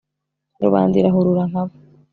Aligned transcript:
Rubanda 0.61 0.95
irahurura 0.97 1.43
nk'abo 1.49 1.75